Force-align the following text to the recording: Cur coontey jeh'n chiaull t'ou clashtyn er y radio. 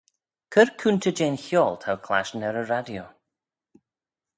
Cur 0.53 0.69
coontey 0.79 1.15
jeh'n 1.17 1.37
chiaull 1.45 1.79
t'ou 1.81 1.97
clashtyn 2.05 2.47
er 2.49 2.55
y 2.61 2.63
radio. 2.73 3.03